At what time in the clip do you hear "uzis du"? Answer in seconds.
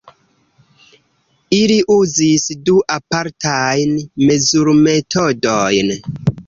1.97-2.81